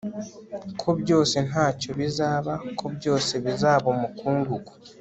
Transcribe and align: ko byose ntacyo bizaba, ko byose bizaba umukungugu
ko 0.79 0.89
byose 1.01 1.35
ntacyo 1.49 1.91
bizaba, 1.99 2.53
ko 2.79 2.85
byose 2.95 3.33
bizaba 3.45 3.85
umukungugu 3.95 4.71